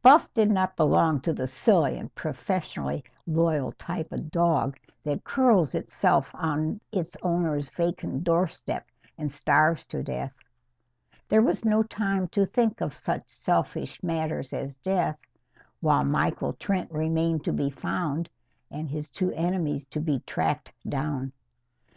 Buff 0.00 0.32
did 0.32 0.48
not 0.48 0.76
belong 0.76 1.20
to 1.22 1.32
the 1.32 1.48
silly 1.48 1.98
and 1.98 2.14
professionally 2.14 3.02
loyal 3.26 3.72
type 3.72 4.12
of 4.12 4.30
dog 4.30 4.78
that 5.02 5.24
curls 5.24 5.74
itself 5.74 6.30
on 6.34 6.80
its 6.92 7.16
owner's 7.20 7.68
vacant 7.68 8.22
doorstep 8.22 8.86
and 9.18 9.28
starves 9.28 9.84
to 9.86 10.04
death. 10.04 10.36
There 11.26 11.42
was 11.42 11.64
no 11.64 11.82
time 11.82 12.28
to 12.28 12.46
think 12.46 12.80
of 12.80 12.94
such 12.94 13.28
selfish 13.28 14.00
matters 14.04 14.52
as 14.52 14.78
death, 14.78 15.18
while 15.80 16.04
Michael 16.04 16.52
Trent 16.52 16.88
remained 16.92 17.42
to 17.42 17.52
be 17.52 17.68
found 17.68 18.30
and 18.70 18.88
his 18.88 19.10
two 19.10 19.32
enemies 19.32 19.84
to 19.86 20.00
be 20.00 20.20
tracked 20.20 20.72
down. 20.88 21.32